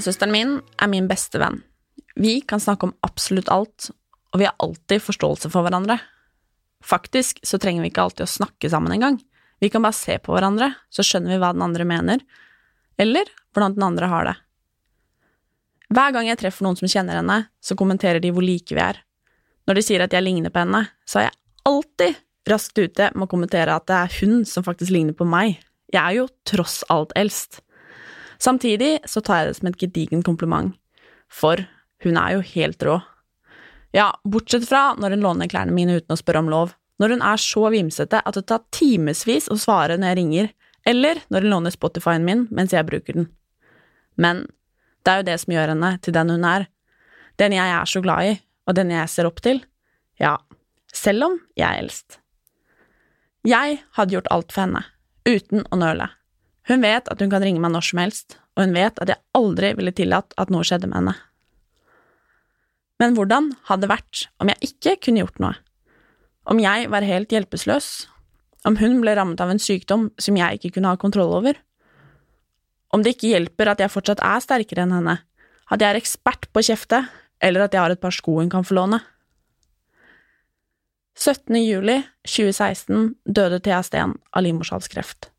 [0.00, 1.58] Lillesøsteren min er min beste venn.
[2.16, 3.90] Vi kan snakke om absolutt alt,
[4.32, 5.98] og vi har alltid forståelse for hverandre.
[6.80, 9.18] Faktisk så trenger vi ikke alltid å snakke sammen engang.
[9.60, 12.24] Vi kan bare se på hverandre, så skjønner vi hva den andre mener,
[12.96, 14.34] eller hvordan den andre har det.
[15.92, 19.04] Hver gang jeg treffer noen som kjenner henne, så kommenterer de hvor like vi er.
[19.68, 23.28] Når de sier at jeg ligner på henne, så er jeg alltid raskt ute med
[23.28, 25.60] å kommentere at det er hun som faktisk ligner på meg.
[25.92, 27.60] Jeg er jo tross alt eldst.
[28.40, 30.72] Samtidig så tar jeg det som et gedigent kompliment,
[31.28, 31.60] for
[32.04, 32.98] hun er jo helt rå.
[33.92, 37.24] Ja, bortsett fra når hun låner klærne mine uten å spørre om lov, når hun
[37.26, 40.50] er så vimsete at det tar timevis å svare når jeg ringer,
[40.88, 43.28] eller når hun låner Spotify-en min mens jeg bruker den.
[44.16, 44.46] Men
[45.04, 46.68] det er jo det som gjør henne til den hun er,
[47.40, 49.62] den jeg er så glad i, og den jeg ser opp til,
[50.20, 50.36] ja,
[50.92, 52.20] selv om jeg er eldst.
[53.48, 54.84] Jeg hadde gjort alt for henne,
[55.28, 56.10] uten å nøle.
[56.70, 59.18] Hun vet at hun kan ringe meg når som helst, og hun vet at jeg
[59.34, 61.16] aldri ville tillatt at noe skjedde med henne.
[63.00, 65.56] Men hvordan hadde det vært om jeg ikke kunne gjort noe?
[66.50, 67.88] Om jeg var helt hjelpeløs?
[68.68, 71.56] Om hun ble rammet av en sykdom som jeg ikke kunne ha kontroll over?
[72.92, 75.16] Om det ikke hjelper at jeg fortsatt er sterkere enn henne,
[75.70, 77.04] at jeg er ekspert på å kjefte,
[77.40, 79.00] eller at jeg har et par sko hun kan få låne?
[81.16, 81.56] 17.
[81.60, 85.30] juli 2016 døde Thea Steen av livmorhalskreft.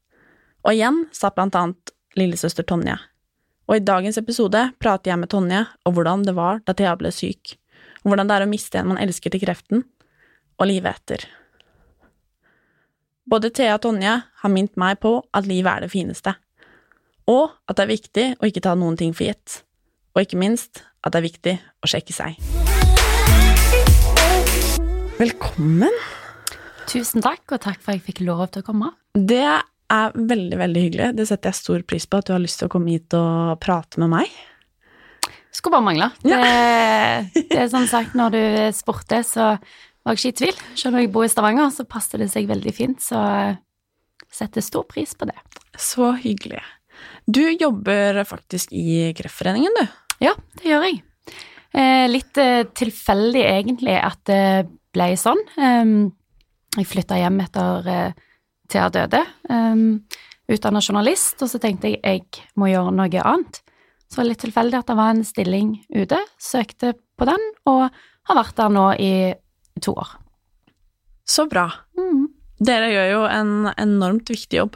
[0.61, 2.97] Og igjen satt blant annet lillesøster Tonje.
[3.69, 7.09] Og i dagens episode prater jeg med Tonje om hvordan det var da Thea ble
[7.15, 7.55] syk,
[8.03, 9.85] og hvordan det er å miste en man elsker til kreften,
[10.61, 11.25] og livet etter.
[13.25, 14.13] Både Thea og Tonje
[14.43, 16.35] har minnet meg på at livet er det fineste,
[17.31, 19.61] og at det er viktig å ikke ta noen ting for gitt,
[20.13, 22.37] og ikke minst at det er viktig å sjekke seg.
[25.17, 26.01] Velkommen.
[26.91, 28.93] Tusen takk, og takk for at jeg fikk lov til å komme.
[29.15, 29.45] Det
[29.91, 31.09] er veldig, veldig hyggelig.
[31.17, 33.59] Det setter jeg stor pris på, at du har lyst til å komme hit og
[33.63, 34.31] prate med meg.
[35.51, 36.09] Skulle bare mangle.
[36.23, 36.37] Det,
[37.51, 38.43] det er som sagt, når du
[38.75, 39.53] spurte, så
[40.01, 40.61] var jeg ikke i tvil.
[40.79, 43.19] Selv om jeg bor i Stavanger, så passer det seg veldig fint, så
[44.31, 45.37] setter stor pris på det.
[45.79, 46.61] Så hyggelig.
[47.27, 49.85] Du jobber faktisk i Kreftforeningen, du.
[50.23, 51.01] Ja, det gjør jeg.
[51.71, 54.43] Eh, litt eh, tilfeldig, egentlig, at det
[54.91, 55.39] ble sånn.
[55.55, 56.11] Um,
[56.77, 58.19] jeg flytta hjem etter eh,
[58.71, 60.01] Thea døde, um,
[60.51, 63.61] utdanna journalist, og så tenkte jeg jeg må gjøre noe annet.
[64.07, 67.87] Så var det litt tilfeldig at det var en stilling ute, søkte på den, og
[68.27, 69.13] har vært der nå i
[69.81, 70.17] to år.
[71.27, 71.69] Så bra.
[71.95, 72.27] Mm.
[72.61, 74.75] Dere gjør jo en enormt viktig jobb.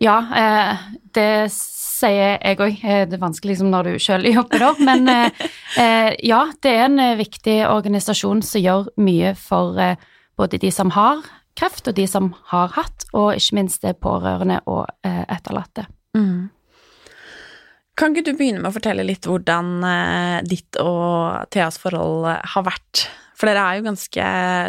[0.00, 2.80] Ja, eh, det sier jeg òg.
[2.82, 5.44] Det er vanskelig liksom når du sjøl jobber der, men eh,
[5.78, 10.00] eh, ja, det er en eh, viktig organisasjon som gjør mye for eh,
[10.38, 11.22] både de som har
[11.58, 15.86] kreft, og de som har hatt, og ikke minst det pårørende og eh, etterlatte.
[16.16, 16.50] Mm.
[17.94, 22.66] Kan ikke du begynne med å fortelle litt hvordan eh, ditt og Theas forhold har
[22.66, 23.06] vært?
[23.38, 24.26] For dere er jo ganske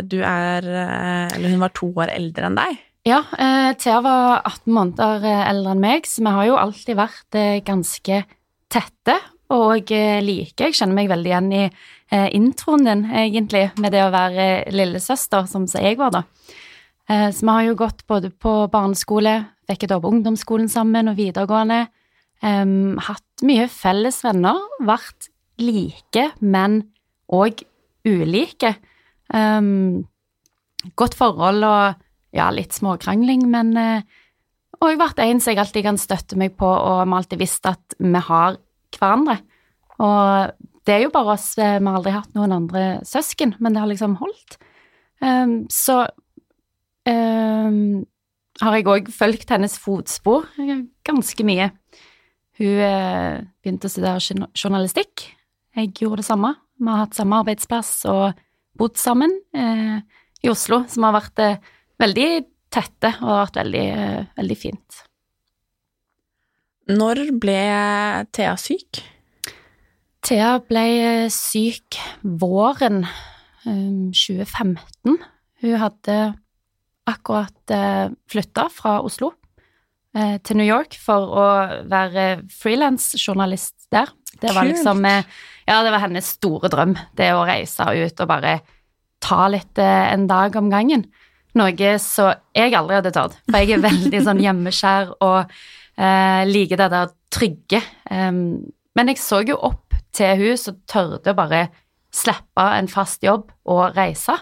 [0.10, 2.80] Du er eh, Eller hun var to år eldre enn deg.
[3.06, 7.38] Ja, eh, Thea var 18 måneder eldre enn meg, så vi har jo alltid vært
[7.38, 8.24] eh, ganske
[8.74, 9.18] tette
[9.54, 10.58] og eh, like.
[10.58, 15.46] Jeg kjenner meg veldig igjen i eh, introen din, egentlig, med det å være lillesøster,
[15.50, 16.24] som jeg var, da.
[17.10, 19.38] Eh, så vi har jo gått både på barneskole,
[19.70, 21.88] vekket opp ungdomsskolen sammen og videregående.
[22.46, 26.84] hatt mye felles venner, vært like, men
[27.34, 27.64] òg
[28.06, 28.76] ulike.
[31.00, 32.04] Godt forhold og
[32.36, 36.54] ja, litt småkrangling, men òg jeg har vært en som jeg alltid kan støtte meg
[36.60, 38.60] på, og vi har alltid visst at vi har
[39.00, 39.40] hverandre.
[40.04, 40.54] Og
[40.86, 43.82] det er jo bare oss, eh, vi har aldri hatt noen andre søsken, men det
[43.82, 44.60] har liksom holdt.
[45.24, 46.06] Um, så
[47.12, 50.48] har jeg òg fulgt hennes fotspor
[51.06, 51.70] ganske mye.
[52.56, 55.26] Hun eh, begynte å studere journalistikk.
[55.76, 56.54] Jeg gjorde det samme.
[56.80, 58.38] Vi har hatt samme arbeidsplass og
[58.80, 59.98] bodd sammen eh,
[60.44, 61.60] i Oslo, som har vært eh,
[62.00, 62.30] veldig
[62.76, 65.02] tette og har vært veldig, eh, veldig fint.
[66.96, 67.60] Når ble
[68.36, 69.02] Thea syk?
[70.26, 73.04] Thea ble eh, syk våren
[73.66, 74.80] 2015.
[75.16, 75.32] Eh,
[75.66, 76.18] Hun hadde
[77.10, 79.34] akkurat eh, flytta fra Oslo
[80.16, 81.46] til New York for å
[81.92, 84.14] være frilansjournalist der.
[84.40, 88.54] Det var liksom Ja, det var hennes store drøm, det å reise ut og bare
[89.20, 91.04] ta litt en dag om gangen.
[91.56, 95.52] Noe så jeg aldri hadde tatt, for jeg er veldig sånn hjemmeskjær og
[96.00, 97.82] uh, liker det der trygge.
[98.12, 98.66] Um,
[98.96, 101.68] men jeg så jo opp til hun som tørde å bare
[102.16, 104.36] slippe en fast jobb og reise.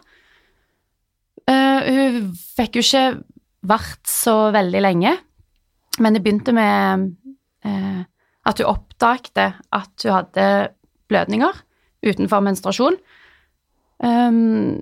[1.50, 3.08] Uh, hun fikk jo ikke
[3.68, 5.14] vært så veldig lenge,
[6.04, 7.10] men det begynte med
[7.68, 8.02] uh,
[8.44, 10.48] at hun oppdagte at hun hadde
[11.12, 11.60] blødninger
[12.04, 12.98] utenfor menstruasjon.
[14.04, 14.80] Um,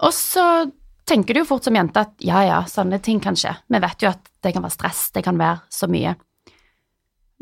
[0.00, 0.46] og så
[1.08, 3.52] tenker du jo fort som jente at ja, ja, sånne ting kan skje.
[3.68, 6.14] Vi vet jo at det kan være stress, det kan være så mye.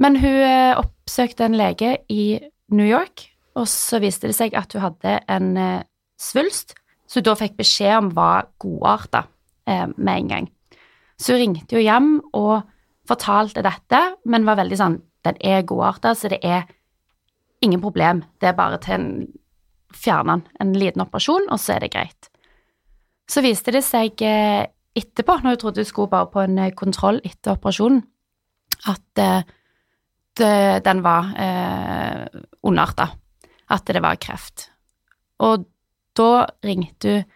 [0.01, 2.41] Men hun eh, oppsøkte en lege i
[2.73, 3.27] New York,
[3.61, 5.51] og så viste det seg at hun hadde en
[6.21, 6.75] svulst,
[7.11, 9.25] så da fikk beskjed om var godarta
[9.67, 10.51] eh, med en gang.
[11.19, 12.63] Så hun ringte jo hjem og
[13.11, 16.63] fortalte dette, men var veldig sånn Den er godarta, så det er
[17.61, 18.23] ingen problem.
[18.41, 19.09] Det er bare til en
[19.93, 22.31] fjerne den, en liten operasjon, og så er det greit.
[23.29, 24.65] Så viste det seg eh,
[24.97, 28.01] etterpå, når hun trodde hun skulle bare på en eh, kontroll etter operasjonen,
[28.89, 29.43] at eh,
[30.41, 30.55] det,
[30.87, 33.11] den var eh, ondarta.
[33.71, 34.71] At det var kreft.
[35.45, 35.69] Og
[36.19, 37.29] da ringte hun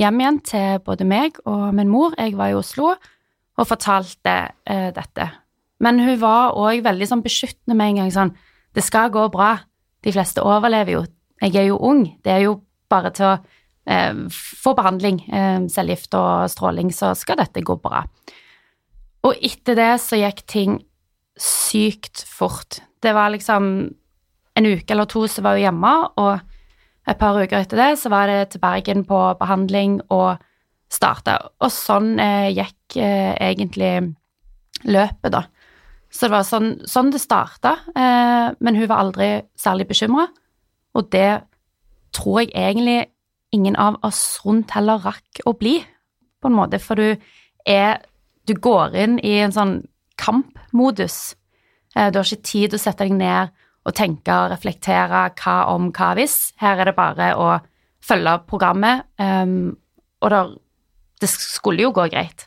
[0.00, 2.94] hjem igjen til både meg og min mor, jeg var i Oslo,
[3.60, 5.26] og fortalte eh, dette.
[5.80, 8.36] Men hun var òg veldig sånn beskyttende med en gang, sånn
[8.70, 9.56] Det skal gå bra.
[9.98, 11.00] De fleste overlever jo.
[11.42, 12.04] Jeg er jo ung.
[12.22, 13.32] Det er jo bare til å
[13.90, 18.04] eh, får behandling, eh, cellegift og stråling, så skal dette gå bra.
[19.26, 20.78] Og etter det så gikk ting
[21.40, 22.78] sykt fort.
[23.02, 23.90] Det var liksom
[24.56, 26.49] en uke eller to så var hun hjemme, og
[27.10, 30.40] et par uker etter det så var det til Bergen på behandling og
[30.90, 31.36] starta.
[31.62, 33.94] Og sånn eh, gikk eh, egentlig
[34.86, 35.44] løpet, da.
[36.10, 40.26] Så det var sånn, sånn det starta, eh, men hun var aldri særlig bekymra,
[40.98, 41.42] og det
[42.16, 43.04] tror jeg egentlig
[43.54, 45.78] ingen av oss rundt heller rakk å bli,
[46.40, 47.16] på en måte, for du
[47.68, 48.00] er
[48.48, 49.74] Du går inn i en sånn
[50.18, 51.36] kampmodus.
[51.94, 53.52] Eh, du har ikke tid til å sette deg ned
[53.88, 56.52] og tenke og reflektere hva om, hva hvis.
[56.60, 57.48] Her er det bare å
[58.04, 59.72] følge programmet, um,
[60.20, 60.52] og der,
[61.20, 62.46] det skulle jo gå greit,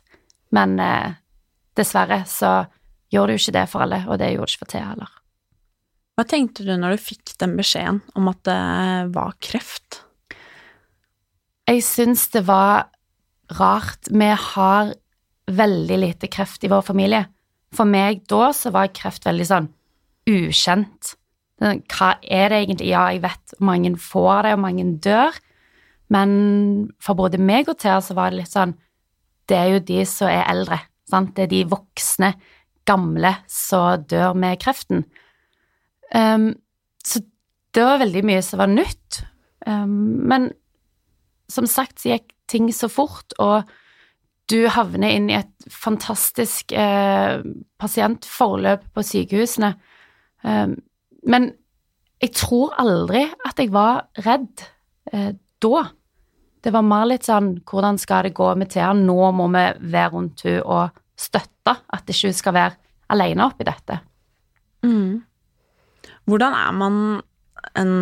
[0.54, 1.14] men uh,
[1.78, 2.64] dessverre så
[3.14, 5.14] gjør det jo ikke det for alle, og det gjorde det ikke for Thea heller.
[6.14, 8.58] Hva tenkte du når du fikk den beskjeden om at det
[9.16, 10.04] var kreft?
[11.70, 12.92] Jeg syns det var
[13.58, 14.10] rart.
[14.12, 14.94] Vi har
[15.50, 17.26] veldig lite kreft i vår familie.
[17.74, 19.70] For meg da så var kreft veldig sånn
[20.30, 21.16] ukjent.
[21.64, 22.90] Hva er det egentlig?
[22.92, 25.38] Ja, jeg vet mange får det, og mange dør.
[26.14, 26.32] Men
[27.02, 28.76] for både meg og Thea så var det litt sånn
[29.50, 30.80] Det er jo de som er eldre.
[31.10, 31.34] Sant?
[31.36, 32.34] Det er de voksne,
[32.88, 35.06] gamle, som dør med kreften.
[36.14, 36.54] Um,
[37.04, 37.22] så
[37.74, 39.24] det var veldig mye som var nytt.
[39.68, 40.52] Um, men
[41.52, 43.70] som sagt så gikk ting så fort, og
[44.52, 47.40] du havner inn i et fantastisk eh,
[47.80, 49.72] pasientforløp på sykehusene.
[50.44, 50.76] Um,
[51.30, 51.52] men
[52.24, 54.64] jeg tror aldri at jeg var redd
[55.12, 55.84] eh, da.
[56.64, 58.94] Det var mer litt sånn hvordan skal det gå med Thea?
[58.96, 62.78] Nå må vi være rundt henne og støtte at ikke hun skal være
[63.14, 64.00] alene oppi dette.
[64.84, 65.22] Mm.
[66.28, 66.96] Hvordan er man
[67.80, 67.94] en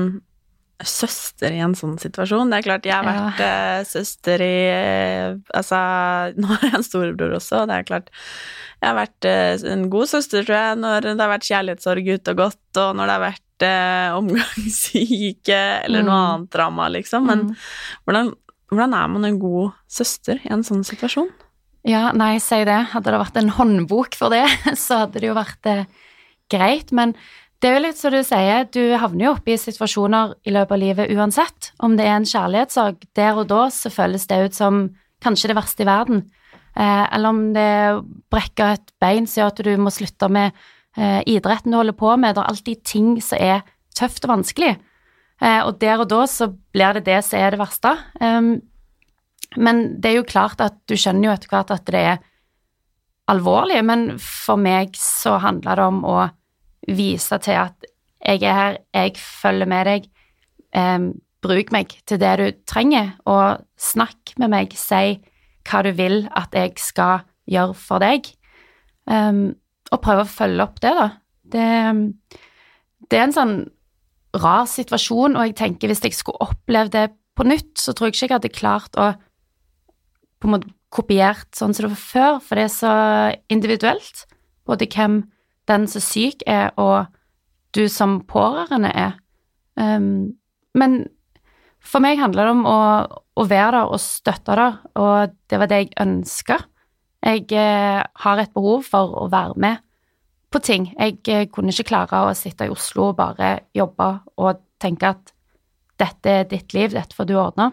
[0.88, 2.52] søster i en sånn situasjon.
[2.52, 3.52] Det er klart, jeg har vært ja.
[3.82, 5.80] uh, søster i uh, Altså,
[6.40, 9.88] nå har jeg en storebror også, og det er klart Jeg har vært uh, en
[9.94, 13.18] god søster, tror jeg, når det har vært kjærlighetssorg ut og godt, og når det
[13.18, 13.48] har vært
[14.18, 16.30] omgangssyke eller noe mm.
[16.32, 17.28] annet drama, liksom.
[17.30, 17.68] Men mm.
[18.08, 18.32] hvordan,
[18.74, 21.30] hvordan er man en god søster i en sånn situasjon?
[21.86, 22.80] Ja, nei, si det.
[22.94, 24.48] Hadde det vært en håndbok for det,
[24.82, 25.70] så hadde det jo vært
[26.50, 26.90] greit.
[26.90, 27.14] Men
[27.62, 30.74] det er jo litt som du sier, du havner jo oppe i situasjoner i løpet
[30.74, 31.72] av livet uansett.
[31.78, 34.80] Om det er en kjærlighetssorg der og da, så føles det ut som
[35.22, 36.24] kanskje det verste i verden.
[36.74, 38.02] Eh, eller om det
[38.34, 40.58] brekker et bein som gjør at du må slutte med
[40.98, 42.34] eh, idretten du holder på med.
[42.34, 43.62] Det er alltid ting som er
[43.98, 44.74] tøft og vanskelig.
[45.42, 47.94] Eh, og der og da så blir det det som er det verste.
[48.22, 48.54] Um,
[49.62, 52.22] men det er jo klart at du skjønner jo etter hvert at det er
[53.32, 56.22] alvorlig, men for meg så handler det om å
[56.88, 57.90] vise til at
[58.22, 60.08] jeg er her, jeg følger med deg,
[60.78, 61.12] um,
[61.42, 65.18] bruk meg til det du trenger, og snakk med meg, si
[65.68, 68.30] hva du vil at jeg skal gjøre for deg,
[69.10, 69.52] um,
[69.92, 71.08] og prøve å følge opp det, da.
[71.52, 71.70] Det,
[73.10, 73.56] det er en sånn
[74.38, 78.16] rar situasjon, og jeg tenker hvis jeg skulle opplevd det på nytt, så tror jeg
[78.16, 79.12] ikke jeg hadde klart å
[80.42, 82.94] på en måte kopiert sånn som det var før, for det er så
[83.54, 84.26] individuelt,
[84.68, 85.22] både hvem
[85.72, 87.08] den som syk er, og
[87.76, 89.18] du som pårørende er.
[89.80, 90.36] Um,
[90.78, 91.06] men
[91.82, 92.82] for meg handler det om å,
[93.42, 96.60] å være der og støtte der, og det var det jeg ønska.
[97.22, 99.82] Jeg eh, har et behov for å være med
[100.52, 100.90] på ting.
[100.96, 104.10] Jeg eh, kunne ikke klare å sitte i Oslo og bare jobbe
[104.42, 105.34] og tenke at
[106.02, 107.72] dette er ditt liv, dette får du ordne.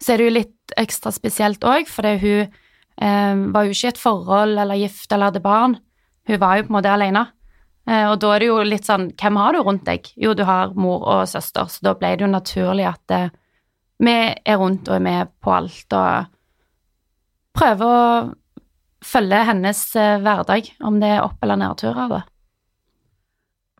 [0.00, 3.92] Så er det jo litt ekstra spesielt òg, fordi hun eh, var jo ikke i
[3.92, 5.76] et forhold eller gift eller hadde barn.
[6.28, 7.24] Hun var jo på en måte alene.
[7.88, 10.06] Eh, og da er det jo litt sånn Hvem har du rundt deg?
[10.14, 13.32] Jo, du har mor og søster, så da ble det jo naturlig at eh,
[14.02, 16.30] vi er rundt og er med på alt og
[17.58, 18.06] prøver å
[19.02, 22.08] følge hennes eh, hverdag, om det er opp- eller nedturer.
[22.10, 22.22] da.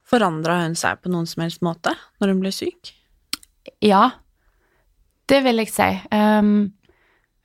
[0.02, 2.92] Forandra hun seg på noen som helst måte når hun ble syk?
[3.82, 4.11] Ja,
[5.30, 5.88] det vil jeg si.
[6.11, 6.72] Um,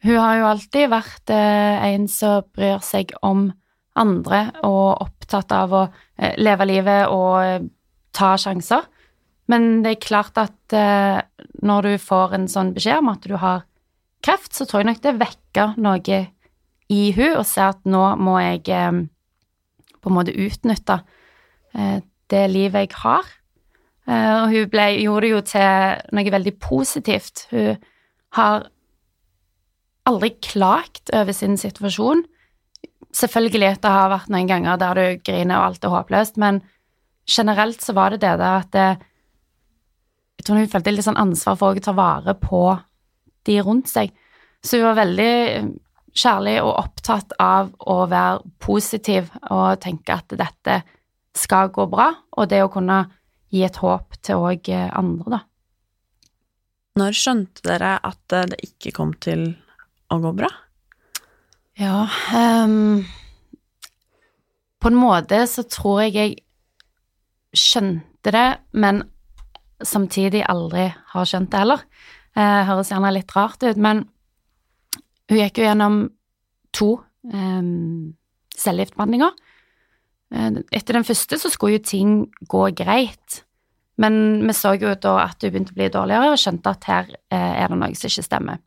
[0.03, 3.51] hun har jo alltid vært uh, en som bryr seg om
[3.97, 7.67] andre og opptatt av å uh, leve livet og uh,
[8.13, 8.85] ta sjanser.
[9.47, 10.75] Men det er klart at
[11.63, 13.61] når du får en sånn beskjed om at du har
[14.25, 16.19] kreft, så tror jeg nok det vekker noe
[16.93, 19.01] i hun og ser at nå må jeg eh,
[20.01, 21.01] på en måte utnytte
[21.75, 21.99] eh,
[22.31, 23.27] det livet jeg har.
[24.07, 27.47] Eh, og hun ble, gjorde det jo til noe veldig positivt.
[27.51, 27.77] Hun
[28.37, 28.69] har
[30.07, 32.23] aldri klagt over sin situasjon.
[33.15, 36.61] Selvfølgelig det har vært noen ganger der du griner og alt er håpløst, men
[37.27, 38.87] generelt så var det det der at det,
[40.37, 42.61] jeg tror hun følte litt sånn ansvar for å ta vare på
[43.47, 44.11] de rundt seg.
[44.63, 45.33] Så hun var veldig
[46.17, 50.81] kjærlig og opptatt av å være positiv og tenke at dette
[51.37, 53.03] skal gå bra, og det å kunne
[53.53, 55.41] gi et håp til òg andre, da.
[56.97, 59.51] Når skjønte dere at det ikke kom til
[60.09, 60.49] å gå bra?
[61.77, 63.05] Ja um,
[64.81, 66.37] På en måte så tror jeg jeg
[67.57, 69.03] skjønte det, men
[69.81, 71.83] samtidig aldri har skjønt det heller.
[72.37, 74.03] Uh, høres gjerne litt rart ut, men
[75.29, 75.99] hun gikk jo gjennom
[76.75, 76.89] to
[77.33, 78.13] um,
[78.57, 79.33] cellegiftbehandlinger.
[80.33, 82.15] Eh, etter den første så skulle jo ting
[82.51, 83.41] gå greit,
[84.01, 87.11] men vi så jo da at hun begynte å bli dårligere og skjønte at her
[87.13, 88.63] eh, er det noe som ikke stemmer.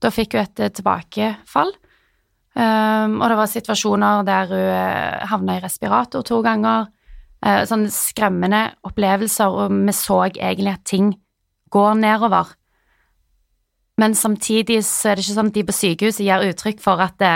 [0.00, 1.72] Da fikk hun et tilbakefall,
[2.60, 6.90] um, og det var situasjoner der hun havna i respirator to ganger.
[7.40, 11.14] Uh, sånne skremmende opplevelser, og vi så egentlig at ting
[11.72, 12.52] går nedover.
[14.00, 17.18] Men samtidig så er det ikke sånn at de på sykehuset gir uttrykk for at
[17.20, 17.34] det,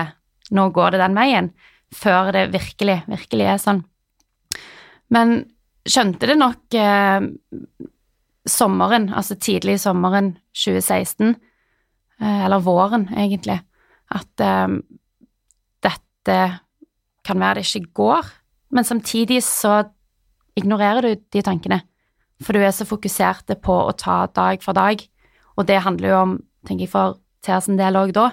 [0.55, 1.51] nå går det den veien,
[1.95, 3.83] før det virkelig, virkelig er sånn.
[5.13, 5.37] Men
[5.85, 7.27] skjønte det nok eh,
[8.49, 11.35] sommeren, altså tidlig sommeren 2016,
[12.21, 13.59] eh, eller våren egentlig,
[14.15, 14.79] at eh,
[16.25, 16.61] dette
[17.25, 18.31] kan være det ikke går,
[18.75, 19.85] men samtidig så
[20.57, 21.83] ignorerer du de tankene,
[22.43, 25.01] for du er så fokusert på å ta dag for dag,
[25.57, 28.31] og det handler jo om tenker jeg for Thea sin del òg da,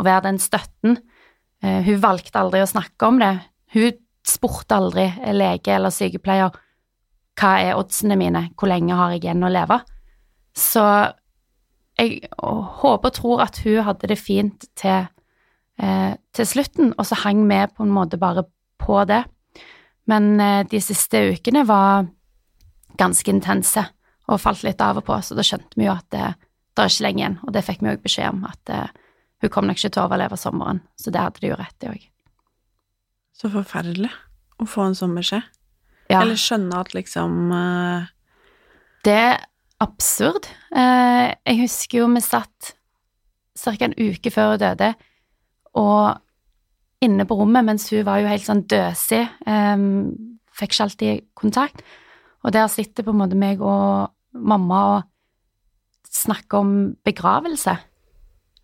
[0.00, 0.96] å være den støtten.
[1.60, 3.34] Uh, hun valgte aldri å snakke om det.
[3.76, 5.04] Hun spurte aldri
[5.36, 6.54] lege eller sykepleier
[7.36, 9.80] hva er oddsene mine, hvor lenge har jeg igjen å leve?
[10.56, 10.82] Så
[11.98, 15.08] jeg håper og tror at hun hadde det fint til,
[15.82, 18.46] uh, til slutten, og så hang vi på en måte bare
[18.80, 19.24] på det.
[20.10, 22.08] Men eh, de siste ukene var
[23.00, 23.86] ganske intense
[24.28, 26.26] og falt litt av og på, så da skjønte vi jo at det,
[26.74, 28.92] det er ikke lenge igjen, og det fikk vi òg beskjed om, at eh,
[29.44, 31.90] hun kom nok ikke til å overleve sommeren, så det hadde de jo rett i
[31.92, 32.06] òg.
[33.34, 34.12] Så forferdelig
[34.62, 35.44] å få en sånn beskjed.
[36.12, 36.20] Ja.
[36.20, 38.06] Eller skjønne at liksom uh...
[39.04, 39.42] Det er
[39.82, 40.46] absurd.
[40.72, 42.74] Uh, jeg husker jo vi satt
[43.60, 43.74] ca.
[43.84, 44.92] en uke før hun døde,
[45.78, 46.20] og
[47.04, 50.12] inne på rommet mens hun var jo helt sånn døsig, um,
[50.54, 51.82] fikk ikke alltid kontakt,
[52.44, 55.10] og der sitter på en måte meg og mamma og
[56.14, 56.74] snakker om
[57.06, 57.76] begravelse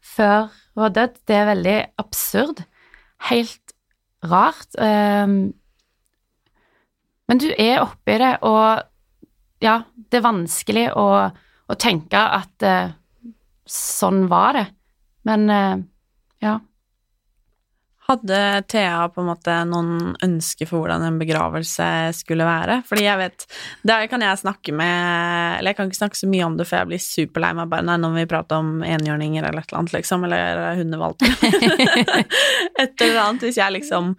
[0.05, 1.17] før hun var dødd.
[1.29, 2.63] Det er veldig absurd.
[3.31, 3.75] Helt
[4.25, 4.69] rart.
[4.79, 5.53] Um,
[7.29, 8.83] men du er oppi det, og
[9.63, 9.77] ja,
[10.11, 12.93] det er vanskelig å, å tenke at uh,
[13.69, 14.67] sånn var det.
[15.29, 15.83] Men uh,
[16.43, 16.59] ja.
[18.11, 21.85] Hadde Thea på en måte noen ønsker for hvordan en begravelse
[22.19, 22.81] skulle være?
[22.89, 23.45] Fordi jeg vet
[23.87, 26.81] Der kan jeg snakke med Eller jeg kan ikke snakke så mye om det, for
[26.81, 30.27] jeg blir superlei meg bare når vi prater om enhjørninger eller et eller annet, liksom,
[30.27, 31.31] eller hundevalper.
[32.83, 33.47] et eller annet.
[33.47, 34.13] Hvis jeg liksom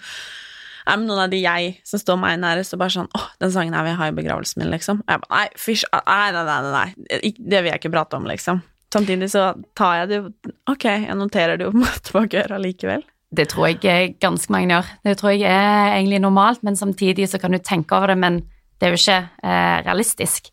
[0.88, 3.54] er med noen av de jeg som står meg nærest, og bare sånn 'Å, den
[3.54, 5.04] sangen her vil jeg ha i begravelsen min', liksom.
[5.08, 8.64] Jeg bare Nei, fysj, nei, nei, nei, nei, det vil jeg ikke prate om, liksom.
[8.92, 12.64] Samtidig så tar jeg det Ok, jeg noterer det jo på en måte bak øret
[12.66, 13.06] likevel.
[13.32, 14.90] Det tror jeg ganske mange gjør.
[15.08, 18.42] Det tror jeg er egentlig normalt, men samtidig så kan du tenke over det, men
[18.80, 20.50] det er jo ikke eh, realistisk.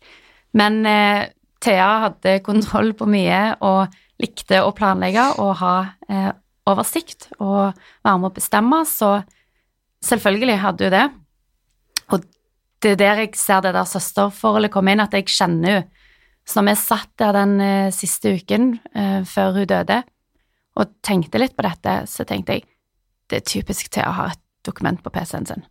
[0.55, 1.27] Men eh,
[1.59, 5.75] Thea hadde kontroll på mye og likte å planlegge og ha
[6.07, 6.31] eh,
[6.69, 7.73] oversikt og
[8.05, 9.17] være med å bestemme, så
[10.05, 11.07] selvfølgelig hadde hun det.
[12.09, 12.27] Og
[12.79, 16.05] det er der jeg ser det der søsterforholdet komme inn, at jeg kjenner henne.
[16.49, 19.99] Så når vi satt der den eh, siste uken eh, før hun døde,
[20.79, 22.67] og tenkte litt på dette, så tenkte jeg
[23.29, 25.65] det er typisk til å ha et dokument på PC-en sin.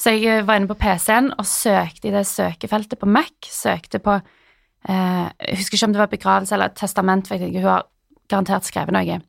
[0.00, 4.00] Så jeg eh, var inne på PC-en og søkte i det søkefeltet på Mac, søkte
[4.02, 7.86] på eh, Jeg husker ikke om det var begravelse eller testament, for hun har
[8.30, 9.20] garantert skrevet noe.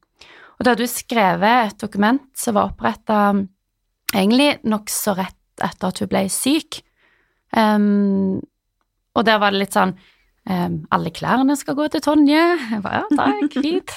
[0.57, 3.19] Og da hadde hun skrevet et dokument som var oppretta
[4.13, 6.81] egentlig nokså rett etter at hun ble syk.
[7.53, 8.41] Um,
[9.13, 9.91] og der var det litt sånn
[10.49, 12.45] um, Alle klærne skal gå til Tonje.
[12.71, 13.93] Jeg bare, ja, takk, fint.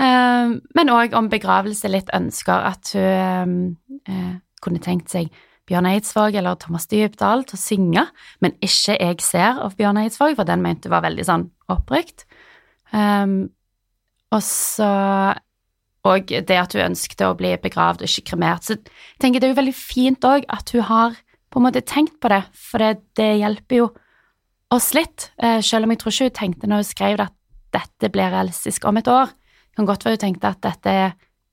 [0.00, 3.74] Um, men òg om begravelse, litt ønsker at hun
[4.08, 5.28] uh, kunne tenkt seg
[5.68, 8.06] Bjørn Eidsvåg eller Thomas Dybdahl til å synge,
[8.42, 12.24] men ikke Jeg ser av Bjørn Eidsvåg, for den mente hun var veldig sånn opprykt.
[12.90, 14.90] og så
[16.08, 18.64] og det at hun ønsket å bli begravd og ikke kremert.
[18.64, 21.18] Så jeg tenker det er jo veldig fint òg at hun har
[21.50, 23.90] på en måte tenkt på det, for det, det hjelper jo
[24.72, 25.28] oss litt.
[25.42, 27.36] Uh, selv om jeg tror ikke hun tenkte når hun skrev at
[27.74, 29.34] dette blir realistisk om et år.
[29.80, 30.94] Kan godt være hun tenkte at dette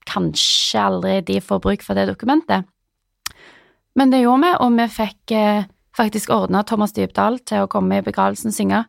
[0.07, 2.67] kanskje aldri de får bruk for det dokumentet.
[3.95, 8.01] Men det gjorde vi, og vi fikk eh, faktisk ordna Thomas Dybdahl til å komme
[8.01, 8.82] i begravelsen og synge.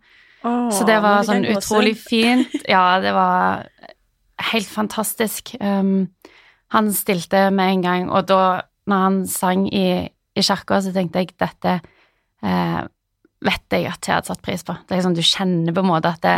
[0.42, 2.50] Oh, Så det var sånn utrolig fint.
[2.66, 3.68] Ja, det var
[4.50, 5.54] helt fantastisk.
[5.62, 6.10] Um,
[6.74, 8.42] han stilte med en gang, og da,
[8.90, 11.78] når han sang i, i kirka, så tenkte jeg dette
[12.42, 12.82] eh,
[13.46, 14.74] vet jeg at jeg hadde satt pris på.
[14.82, 16.36] Det er liksom, Du kjenner på en måte at det,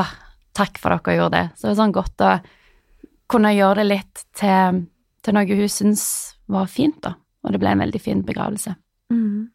[0.00, 0.16] ah,
[0.56, 1.46] Takk for dere gjorde det.
[1.56, 2.34] Så det er sånn godt å
[3.30, 4.84] kunne gjøre det litt til,
[5.22, 6.04] til noe hun syns
[6.50, 7.14] var fint, da.
[7.44, 8.74] Og det ble en veldig fin begravelse.
[9.14, 9.48] Mm.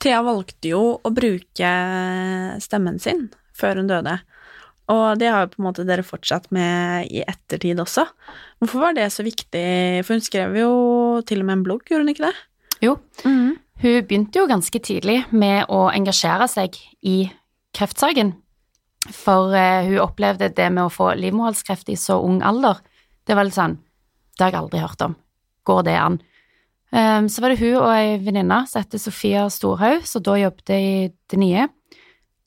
[0.00, 1.70] Thea valgte jo å bruke
[2.64, 4.16] stemmen sin før hun døde,
[4.90, 8.06] og det har jo på en måte dere fortsatt med i ettertid også.
[8.58, 9.64] Hvorfor var det så viktig?
[10.06, 10.70] For hun skrev jo
[11.28, 12.36] til og med en blogg, gjorde hun ikke det?
[12.80, 13.58] Jo, hun
[14.08, 17.18] begynte jo ganske tidlig med å engasjere seg i
[17.76, 18.32] kreftsaken.
[19.08, 22.82] For eh, hun opplevde det med å få livmorhalskreft i så ung alder.
[23.24, 23.78] Det var litt sånn
[24.36, 25.16] Det har jeg aldri hørt om.
[25.68, 26.20] Går det an?
[26.90, 30.72] Um, så var det hun og ei venninne som heter Sofia Storhaug, som da jobbet
[30.74, 30.86] i
[31.30, 31.68] Det Nye.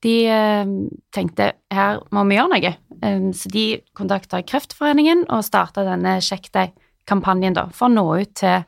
[0.03, 0.71] De eh,
[1.15, 2.71] tenkte her må vi gjøre noe,
[3.05, 8.65] um, så de kontakta Kreftforeningen og starta denne Sjekk deg-kampanjen for å nå ut til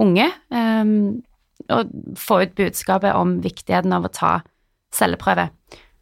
[0.00, 1.20] unge um,
[1.68, 4.32] og få ut budskapet om viktigheten av å ta
[4.96, 5.50] celleprøve.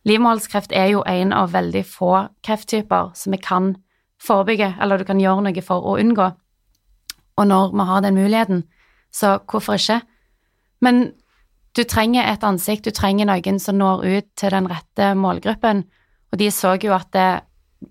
[0.09, 2.13] Livmorhalskreft er jo en av veldig få
[2.47, 3.75] krefttyper som vi kan
[4.23, 6.29] forebygge, eller du kan gjøre noe for å unngå.
[7.39, 8.63] Og når vi har den muligheten,
[9.15, 10.01] så hvorfor ikke?
[10.83, 11.13] Men
[11.77, 15.85] du trenger et ansikt, du trenger noen som når ut til den rette målgruppen,
[16.33, 17.29] og de så jo at det,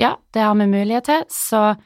[0.02, 1.78] ja, det har vi mulighet til, så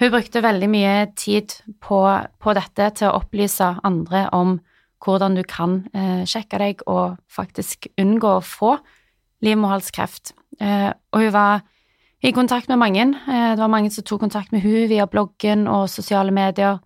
[0.00, 2.00] hun brukte veldig mye tid på,
[2.40, 4.56] på dette til å opplyse andre om
[5.04, 8.74] hvordan du kan eh, sjekke deg og faktisk unngå å få
[9.44, 10.34] livmorhalskreft.
[10.60, 11.62] Eh, og hun var
[12.22, 13.06] i kontakt med mange.
[13.28, 16.78] Eh, det var mange som tok kontakt med hun via bloggen og sosiale medier.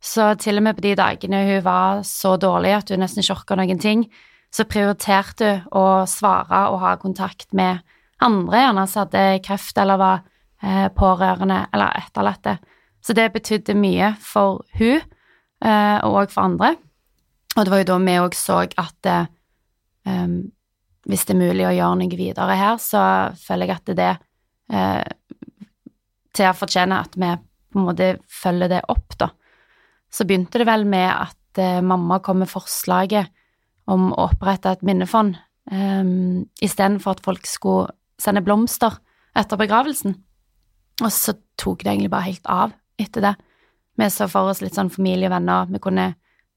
[0.00, 3.36] Så til og med på de dagene hun var så dårlig at hun nesten ikke
[3.36, 4.06] orka noen ting,
[4.50, 7.84] så prioriterte hun å svare og ha kontakt med
[8.20, 10.22] andre, gjerne som hadde kreft eller var
[10.62, 12.56] eh, pårørende eller etterlatte.
[13.04, 15.00] Så det betydde mye for hun,
[15.60, 16.74] og òg for andre.
[17.56, 19.08] Og det var jo da vi òg så at
[20.04, 20.34] um,
[21.10, 23.02] hvis det er mulig å gjøre noe videre her, så
[23.40, 24.10] føler jeg at det
[24.72, 25.66] eh,
[26.36, 27.30] til å fortjene at vi
[27.70, 29.30] på en måte følger det opp, da.
[30.10, 33.30] Så begynte det vel med at eh, mamma kom med forslaget
[33.90, 35.34] om å opprette et minnefond
[35.72, 37.90] um, istedenfor at folk skulle
[38.22, 39.00] sende blomster
[39.38, 40.14] etter begravelsen.
[41.02, 43.34] Og så tok det egentlig bare helt av etter det.
[43.98, 46.12] Vi så for oss litt sånn familie og venner, vi kunne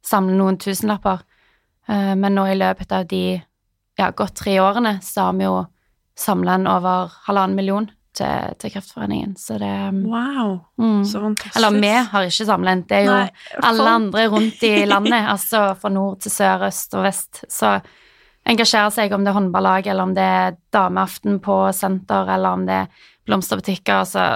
[0.06, 1.24] samle noen tusenlapper,
[1.88, 3.42] Eh, men nå i løpet av de
[4.00, 5.58] ja, gått tre årene så har vi jo
[6.20, 9.72] samla inn over halvannen million til, til Kreftforeningen, så det
[10.06, 11.02] Wow, mm.
[11.10, 11.58] så fantastisk.
[11.58, 15.30] Eller vi har ikke samla inn, det er jo Nei, alle andre rundt i landet,
[15.34, 17.44] altså fra nord til sør, øst og vest.
[17.52, 17.74] Så
[18.50, 22.68] engasjere seg om det er håndballag, eller om det er dameaften på senter, eller om
[22.70, 24.06] det er blomsterbutikker.
[24.10, 24.28] Så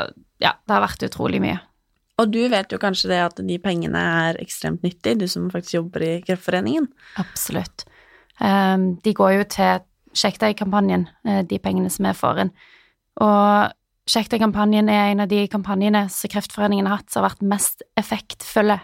[0.41, 1.59] ja, det har vært utrolig mye.
[2.17, 5.77] Og du vet jo kanskje det at de pengene er ekstremt nyttige, du som faktisk
[5.77, 6.89] jobber i Kreftforeningen.
[7.21, 7.85] Absolutt.
[8.39, 9.85] Um, de går jo til
[10.17, 12.51] Sjekk deg-kampanjen, eh, de pengene som er for en.
[13.21, 13.73] Og
[14.09, 17.83] Sjekk deg-kampanjen er en av de kampanjene som Kreftforeningen har hatt som har vært mest
[17.99, 18.79] effektfulle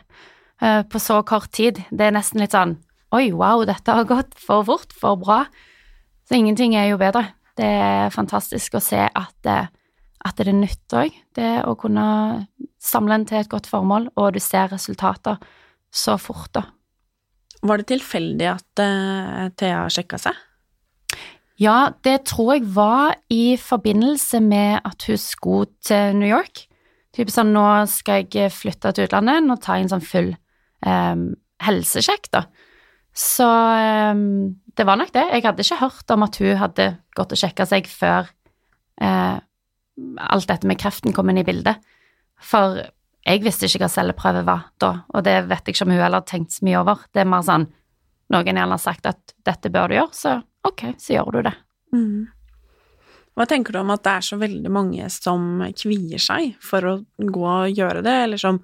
[0.62, 1.80] eh, på så kort tid.
[1.90, 2.78] Det er nesten litt sånn
[3.14, 5.44] Oi, wow, dette har gått for fort, for bra.
[6.26, 7.28] Så ingenting er jo bedre.
[7.54, 9.60] Det er fantastisk å se at det,
[10.26, 12.06] at det nytter òg, det å kunne
[12.82, 15.38] samle en til et godt formål, og du ser resultater
[15.94, 16.66] så fort, da.
[17.64, 20.40] Var det tilfeldig at uh, Thea sjekka seg?
[21.62, 26.66] Ja, det tror jeg var i forbindelse med at hun skulle til New York.
[27.14, 30.32] Typ sånn, nå skal jeg flytte til utlandet, nå tar jeg en sånn full
[30.82, 31.28] um,
[31.64, 32.48] helsesjekk, da.
[33.14, 35.28] Så um, det var nok det.
[35.30, 38.32] Jeg hadde ikke hørt om at hun hadde gått og sjekka seg før
[38.98, 39.38] uh,
[40.34, 41.78] alt dette med kreften kom inn i bildet.
[42.42, 42.82] For
[43.24, 46.22] jeg visste ikke hva celleprøve var da, og det vet jeg ikke om hun heller
[46.22, 47.06] har tenkt så mye over.
[47.16, 47.70] Det er mer sånn
[48.34, 51.54] noen gjerne har sagt at dette bør du gjøre, så ok, så gjør du det.
[51.94, 52.24] Mm.
[53.34, 56.94] Hva tenker du om at det er så veldig mange som kvier seg for å
[57.18, 58.60] gå og gjøre det, eller som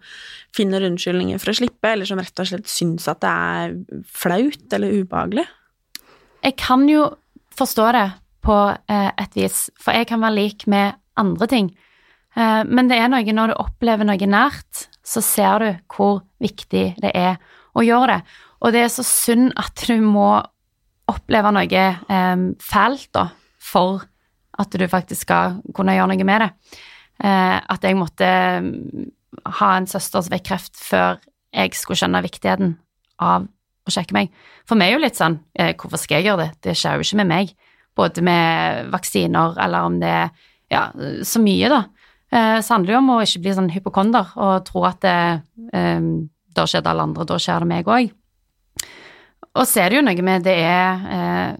[0.56, 4.78] finner unnskyldninger for å slippe, eller som rett og slett syns at det er flaut
[4.78, 5.48] eller ubehagelig?
[6.46, 7.08] Jeg kan jo
[7.58, 8.08] forstå det
[8.46, 11.74] på eh, et vis, for jeg kan være lik med andre ting.
[12.36, 16.86] Eh, men det er noe når du opplever noe nært, så ser du hvor viktig
[17.02, 17.40] det er
[17.78, 18.22] å gjøre det.
[18.60, 20.32] Og det er så synd at du må
[21.10, 24.04] oppleve noe eh, fælt da, for
[24.60, 26.50] at du faktisk skal kunne gjøre noe med det.
[27.24, 28.28] Eh, at jeg måtte
[28.64, 29.08] mm,
[29.60, 31.20] ha en søster som fikk kreft før
[31.56, 32.76] jeg skulle skjønne viktigheten
[33.24, 33.48] av
[33.90, 34.30] å sjekke meg.
[34.70, 36.52] For meg er jo litt sånn eh, Hvorfor skal jeg gjøre det?
[36.68, 37.54] Det skjer jo ikke med meg.
[37.98, 40.30] Både med vaksiner eller om det er
[40.70, 40.84] ja,
[41.26, 41.80] så mye, da.
[42.30, 45.20] Eh, så handler det jo om å ikke bli sånn hypokonder og tro at det,
[45.74, 46.10] eh,
[46.56, 48.12] da skjer det alle andre, da skjer det meg òg.
[49.58, 51.58] Og så er det jo noe med det er eh,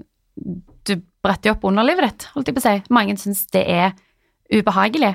[0.86, 2.76] Du bretter jo opp underlivet ditt, holdt jeg på å si.
[2.96, 3.92] Mange syns det er
[4.50, 5.12] ubehagelig.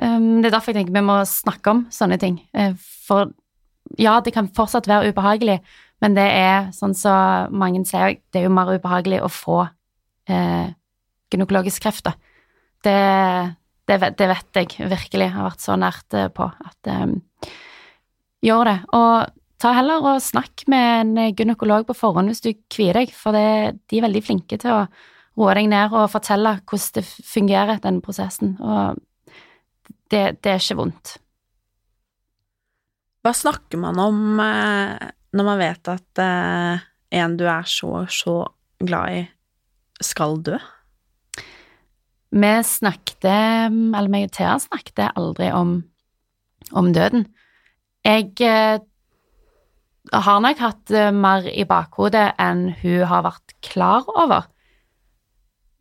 [0.00, 2.38] Um, det er derfor jeg tenker vi må snakke om sånne ting.
[3.04, 3.32] For
[4.00, 5.58] ja, det kan fortsatt være ubehagelig,
[6.02, 9.58] men det er sånn som mange sier, det er jo mer ubehagelig å få
[10.30, 10.72] eh,
[11.32, 12.14] gynekologisk kreft, da.
[12.82, 12.96] Det,
[13.92, 17.20] det, det vet jeg virkelig har vært så nært eh, på at um,
[18.42, 18.78] Gjør det.
[18.98, 23.36] Og ta heller og snakk med en gynekolog på forhånd hvis du kvier deg, for
[23.36, 24.80] det, de er veldig flinke til å
[25.38, 28.56] roe deg ned og fortelle hvordan det fungerer, denne prosessen.
[28.58, 28.98] Og
[30.10, 31.14] det, det er ikke vondt.
[33.22, 36.82] Hva snakker man om eh, når man vet at eh,
[37.22, 38.40] en du er så, så
[38.82, 39.24] glad i,
[40.02, 40.58] skal dø?
[42.32, 45.74] Vi snakket, eller meg og Thea snakket aldri om,
[46.72, 47.26] om døden.
[48.06, 48.80] Jeg eh,
[50.12, 54.48] har nok hatt mer i bakhodet enn hun har vært klar over.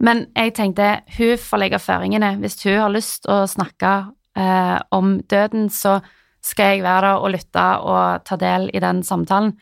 [0.02, 2.36] Men jeg tenkte hun får legge føringene.
[2.42, 3.94] Hvis hun har lyst å snakke
[4.38, 6.00] eh, om døden, så
[6.42, 9.54] skal jeg være der og lytte og ta del i den samtalen.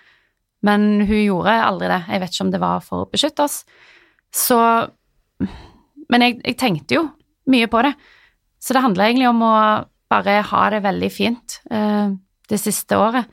[0.64, 2.02] Men hun gjorde aldri det.
[2.08, 3.62] Jeg vet ikke om det var for å beskytte oss.
[4.36, 4.60] Så
[6.10, 7.06] Men jeg, jeg tenkte jo
[7.50, 7.94] mye på det.
[8.60, 9.54] Så det handler egentlig om å
[10.10, 12.12] bare ha det veldig fint uh,
[12.50, 13.30] det siste året.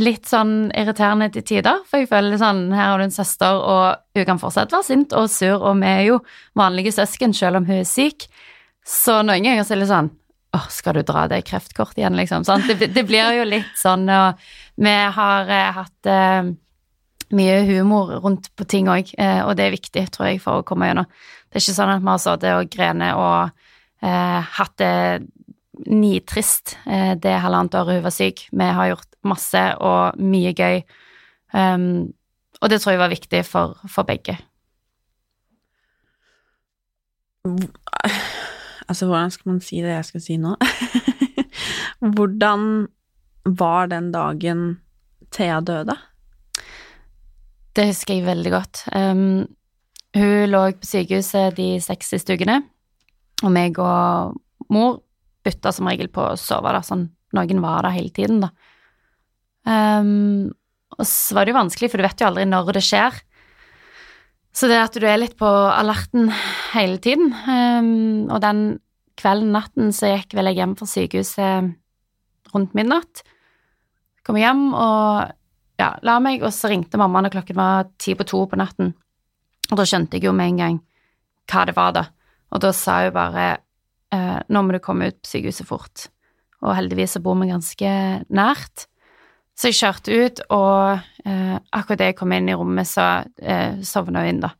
[0.00, 4.16] Litt sånn irriterende til tider, for jeg føler sånn Her har du en søster, og
[4.16, 6.22] hun kan fortsatt være sint og sur, og vi er jo
[6.56, 8.24] vanlige søsken selv om hun er syk.
[8.88, 10.12] Så noen ganger så er det sånn
[10.52, 12.42] Åh, skal du dra det kreftkortet igjen, liksom?
[12.44, 12.64] Sånn.
[12.68, 14.40] Det, det blir jo litt sånn, og
[14.84, 16.50] vi har uh, hatt uh,
[17.32, 20.90] mye humor rundt på ting òg, og det er viktig, tror jeg, for å komme
[20.90, 21.08] gjennom.
[21.52, 23.50] Det er ikke sånn at vi har sittet og grenet og
[24.00, 24.94] eh, hatt det
[25.92, 28.46] nitrist eh, det halvannet året hun var syk.
[28.48, 30.80] Vi har gjort masse og mye gøy,
[31.52, 32.08] um,
[32.58, 34.38] og det tror jeg var viktig for, for begge.
[38.88, 40.56] Altså, hvordan skal man si det jeg skal si nå?
[42.16, 42.66] hvordan
[43.44, 44.64] var den dagen
[45.32, 45.96] Thea døde?
[47.76, 48.86] Det husker jeg veldig godt.
[48.94, 49.46] Um,
[50.16, 52.60] hun lå på sykehuset de seks siste ukene,
[53.42, 54.36] og meg og
[54.72, 55.00] mor
[55.42, 58.52] bytta som regel på å sove da, sånn noen var der hele tiden, da.
[59.64, 60.52] Um,
[60.98, 63.20] og så var det jo vanskelig, for du vet jo aldri når det skjer.
[64.52, 66.28] Så det at du er litt på alerten
[66.74, 68.64] hele tiden, um, og den
[69.18, 71.72] kvelden, natten, så gikk vel jeg hjem fra sykehuset
[72.52, 73.22] rundt midnatt.
[74.26, 75.32] Kom hjem og
[75.80, 78.92] ja, la meg, og så ringte mamma når klokken var ti på to på natten.
[79.72, 80.80] Og da skjønte jeg jo med en gang
[81.50, 82.06] hva det var, da.
[82.52, 83.46] Og da sa hun bare
[84.12, 86.08] eh, nå må du komme ut på sykehuset fort.
[86.62, 87.92] Og heldigvis så bor vi ganske
[88.28, 88.86] nært.
[89.58, 93.80] Så jeg kjørte ut, og eh, akkurat da jeg kom inn i rommet, så eh,
[93.84, 94.52] sovna hun inn, da.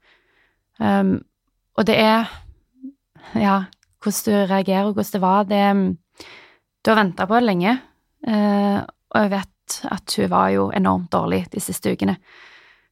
[0.82, 1.18] Um,
[1.76, 2.30] og det er
[3.38, 3.68] Ja,
[4.02, 5.96] hvordan du reagerer, og hvordan det var, det
[6.82, 7.76] Du har venta på det lenge,
[8.26, 12.16] eh, og jeg vet at hun var jo enormt dårlig de siste ukene.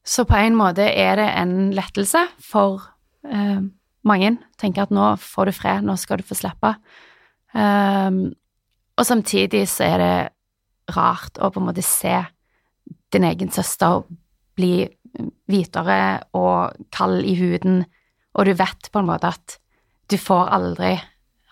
[0.03, 2.81] Så på en måte er det en lettelse for
[3.27, 3.61] eh,
[4.07, 4.35] mange.
[4.61, 6.75] Tenker at nå får du fred, nå skal du få slippe.
[7.51, 8.31] Um,
[8.95, 12.15] og samtidig så er det rart å på en måte se
[13.11, 14.05] din egen søster
[14.57, 14.85] bli
[15.51, 17.83] hvitere og kald i huden,
[18.31, 19.57] og du vet på en måte at
[20.11, 20.93] du får aldri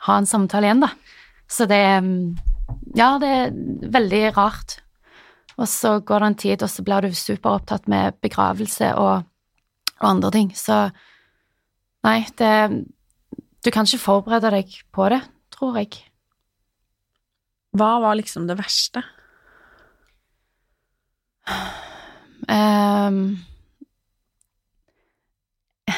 [0.05, 0.93] ha en samtale igjen, da.
[1.49, 1.83] Så det
[2.95, 3.53] Ja, det er
[3.91, 4.79] veldig rart.
[5.59, 9.25] Og så går det en tid, og så blir du superopptatt med begravelse og,
[9.99, 10.53] og andre ting.
[10.55, 10.87] Så
[12.07, 12.85] nei, det
[13.59, 15.19] Du kan ikke forberede deg på det,
[15.51, 15.97] tror jeg.
[17.75, 19.03] Hva var liksom det verste?
[22.47, 23.41] Um,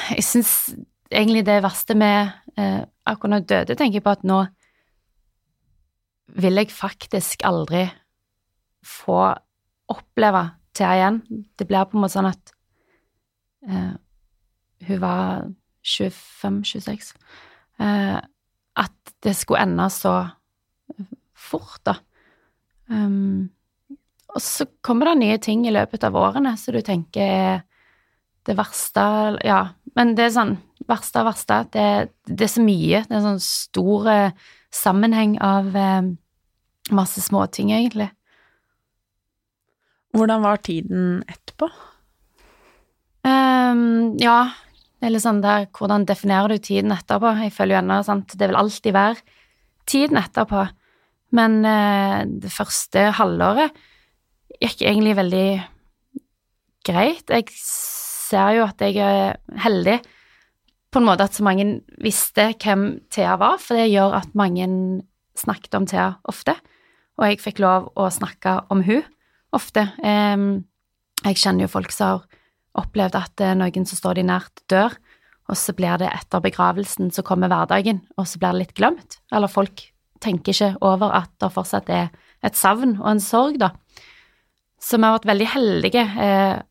[0.10, 0.74] jeg syns
[1.12, 4.42] egentlig det verste med uh, akkurat når jeg døde, tenker jeg på at nå
[6.42, 7.86] vil jeg faktisk aldri
[8.82, 9.22] få
[9.92, 11.22] oppleve Thea igjen.
[11.60, 12.54] Det blir på en måte sånn at
[13.68, 13.96] uh,
[14.88, 15.50] hun var
[15.86, 17.12] 25-26
[17.82, 18.20] uh,
[18.80, 20.16] At det skulle ende så
[21.36, 21.98] fort, da.
[22.92, 23.50] Um,
[24.32, 27.62] og så kommer det nye ting i løpet av årene, så du tenker
[28.48, 29.04] det verste
[29.46, 29.62] Ja,
[29.98, 30.56] men det er sånn
[30.90, 31.60] verste av verste.
[31.74, 31.86] Det,
[32.28, 33.04] det, er så mye.
[33.06, 36.10] Det er en sånn stor eh, sammenheng av eh,
[36.96, 38.10] masse småting, egentlig.
[40.12, 41.70] Hvordan var tiden etterpå?
[43.22, 44.52] Um, ja,
[45.02, 47.36] er litt sånn der Hvordan definerer du tiden etterpå?
[47.44, 49.38] Jeg føler jo ennå sant, det vil alltid være
[49.90, 50.66] tiden etterpå.
[51.38, 53.78] Men uh, det første halvåret
[54.62, 55.46] gikk egentlig veldig
[56.88, 57.30] greit.
[57.30, 60.02] Jeg ser jo at jeg er heldig
[60.92, 64.68] på en måte at så mange visste hvem Thea var, for det gjør at mange
[65.40, 66.58] snakket om Thea ofte.
[67.16, 69.06] Og jeg fikk lov å snakke om hun
[69.56, 69.86] ofte.
[70.02, 72.42] Jeg kjenner jo folk som har
[72.82, 74.96] opplevd at er noen som står de nært, dør,
[75.52, 79.20] og så blir det etter begravelsen så kommer hverdagen, og så blir det litt glemt.
[79.36, 79.84] Eller folk
[80.24, 82.12] tenker ikke over at det fortsatt er
[82.46, 83.74] et savn og en sorg, da.
[84.82, 86.62] Så vi har vært veldig heldige, eh,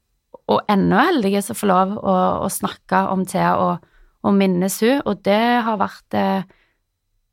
[0.50, 2.14] og enda heldige som får lov å,
[2.46, 3.84] å snakke om Thea og,
[4.24, 6.48] og, minnes hun, og det har vært eh,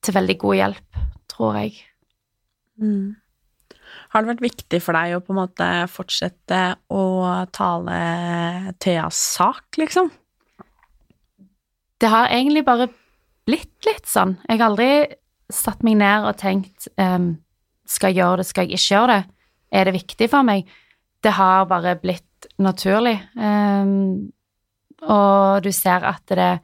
[0.06, 1.00] til veldig god hjelp,
[1.32, 1.80] tror jeg.
[2.78, 3.16] Mm.
[4.18, 7.04] Har det vært viktig for deg å på en måte fortsette å
[7.54, 7.98] tale
[8.82, 10.10] Theas sak, liksom?
[12.02, 12.90] Det har egentlig bare
[13.46, 14.40] blitt litt sånn.
[14.50, 14.90] Jeg har aldri
[15.54, 17.36] satt meg ned og tenkt um,
[17.86, 19.22] skal jeg gjøre det, skal jeg ikke gjøre det?
[19.72, 20.66] er det viktig for meg.
[21.24, 23.18] Det har bare blitt naturlig.
[23.36, 24.32] Um,
[25.04, 26.58] og du ser at det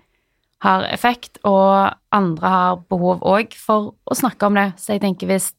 [0.63, 4.69] har effekt, og andre har behov òg for å snakke om det.
[4.79, 5.51] Så jeg tenker hvis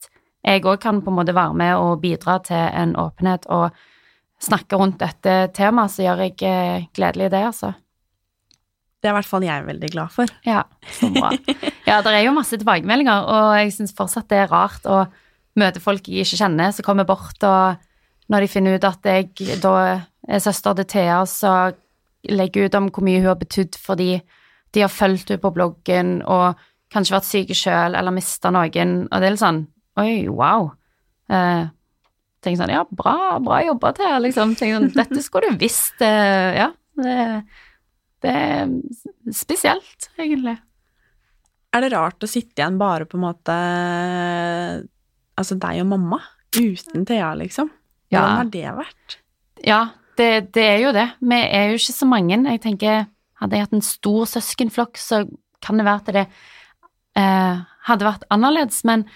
[0.45, 3.71] jeg òg kan på en måte være med og bidra til en åpenhet og
[4.45, 7.73] snakke rundt dette temaet, så gjør jeg eh, gledelig det, altså.
[9.01, 10.31] Det er i hvert fall jeg veldig glad for.
[10.49, 10.65] Ja,
[10.99, 11.33] så bra.
[11.89, 15.03] Ja, det er jo masse tilbakemeldinger, og jeg syns fortsatt det er rart å
[15.61, 19.59] møte folk jeg ikke kjenner, som kommer bort, og når de finner ut at jeg
[19.63, 19.75] da
[20.25, 21.53] er søster til Thea, så
[22.25, 24.15] legger ut om hvor mye hun har betydd fordi
[24.75, 26.57] de har fulgt henne på bloggen og
[26.95, 29.65] kanskje vært syke sjøl eller mista noen, og det er litt sånn
[30.01, 30.73] Oi, wow.
[31.31, 31.67] Eh,
[32.45, 34.57] tenker sånn Ja, bra, bra jobba, Thea, liksom.
[34.59, 35.97] Tenker sånn, Dette skulle du visst.
[36.03, 36.71] Eh, ja.
[36.95, 37.19] Det,
[38.25, 38.75] det er
[39.35, 40.57] spesielt, egentlig.
[41.75, 43.55] Er det rart å sitte igjen bare på en måte
[45.35, 46.21] altså deg og mamma
[46.55, 47.71] uten Thea, liksom?
[48.13, 48.39] Hvordan ja.
[48.39, 49.19] har det vært?
[49.65, 49.81] Ja,
[50.19, 51.09] det, det, er jo det.
[51.19, 52.39] Vi er jo ikke så mange.
[52.39, 53.07] Jeg tenker,
[53.41, 55.25] hadde jeg hatt en stor søskenflokk, så
[55.65, 56.25] kan det være at det
[57.19, 59.07] eh, hadde vært annerledes, men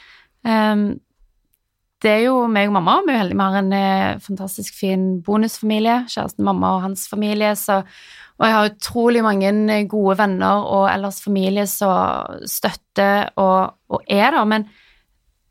[2.03, 3.01] det er jo meg og mamma.
[3.07, 6.05] Vi er heldige vi har en eh, fantastisk fin bonusfamilie.
[6.11, 7.55] Kjæresten mamma og hans familie.
[7.59, 7.81] Så,
[8.39, 14.31] og jeg har utrolig mange gode venner og ellers familie som støtter og, og er
[14.31, 14.47] der.
[14.47, 14.69] Men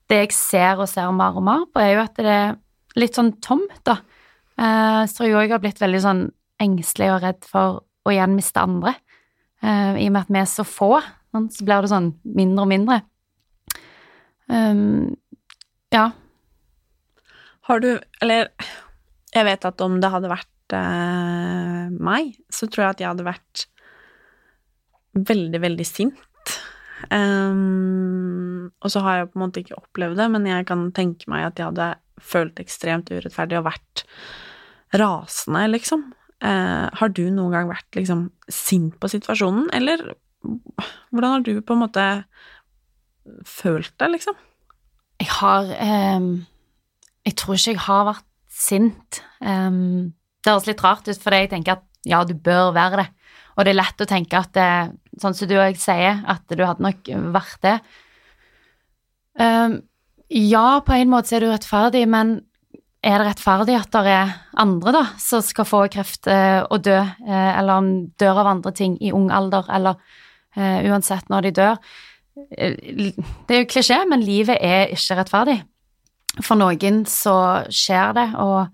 [0.07, 2.55] det jeg ser og ser mer og mer på, er jo at det er
[2.97, 3.99] litt sånn tomt, da.
[4.57, 6.23] Eh, jeg òg har blitt veldig sånn
[6.63, 8.95] engstelig og redd for å igjen miste andre.
[9.61, 10.95] Eh, I og med at vi er så få,
[11.51, 13.01] så blir det sånn mindre og mindre.
[14.47, 15.15] Um,
[15.93, 16.11] ja.
[17.67, 17.89] Har du
[18.23, 18.47] Eller
[19.35, 23.27] jeg vet at om det hadde vært eh, meg, så tror jeg at jeg hadde
[23.27, 23.65] vært
[25.27, 26.53] veldig, veldig sint.
[27.11, 31.29] Um, og så har jeg på en måte ikke opplevd det, men jeg kan tenke
[31.29, 31.89] meg at jeg hadde
[32.23, 34.05] følt ekstremt urettferdig og vært
[34.97, 36.07] rasende, liksom.
[36.41, 40.15] Uh, har du noen gang vært liksom sint på situasjonen, eller
[41.11, 42.05] hvordan har du på en måte
[43.47, 44.37] følt det, liksom?
[45.17, 45.71] Jeg har
[46.17, 46.45] um,
[47.25, 48.25] Jeg tror ikke jeg har vært
[48.57, 49.21] sint.
[49.41, 50.13] Um,
[50.43, 53.07] det høres litt rart ut, for jeg tenker at ja, du bør være det.
[53.57, 54.69] Og det er lett å tenke at det,
[55.19, 57.77] sånn som du og jeg sier, at du hadde nok vært det.
[59.37, 59.79] Um,
[60.33, 62.37] ja, på en måte er du rettferdig, men
[63.05, 66.97] er det rettferdig at det er andre da, som skal få kreft uh, og dø,
[66.97, 69.99] uh, eller om dør av andre ting i ung alder, eller
[70.57, 71.81] uh, uansett når de dør?
[72.37, 75.57] Det er jo klisjé, men livet er ikke rettferdig.
[76.37, 77.37] For noen så
[77.73, 78.67] skjer det, og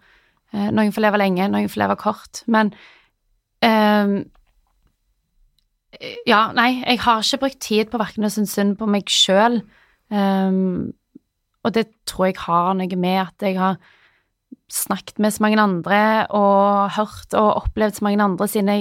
[0.76, 2.43] noen får leve lenge, noen får leve kort.
[2.52, 2.73] Men
[3.63, 4.17] um,
[6.28, 9.62] ja, nei, jeg har ikke brukt tid på verken å synes synd på meg sjøl,
[10.12, 10.91] um, ehm,
[11.63, 13.78] og det tror jeg har noe med at jeg har
[14.73, 15.99] snakket med så mange andre
[16.36, 18.76] og hørt og opplevd så mange andre sine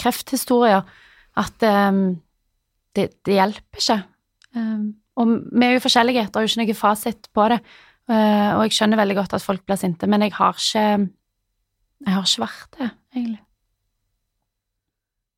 [0.00, 0.86] krefthistorier,
[1.36, 2.22] at um,
[2.94, 3.98] det, det, hjelper ikke.
[4.54, 4.84] Um,
[5.18, 7.58] og vi er jo forskjellige, det er jo ikke noe fasit på det,
[8.10, 10.86] uh, og jeg skjønner veldig godt at folk blir sinte, men jeg har ikke
[12.04, 13.44] Jeg har ikke vært det, egentlig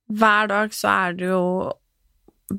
[0.07, 1.43] hver dag så er det jo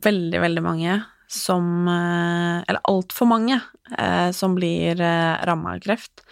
[0.04, 0.98] veldig, veldig mange
[1.32, 3.58] som eh, Eller altfor mange
[3.98, 6.24] eh, som blir eh, ramma av kreft.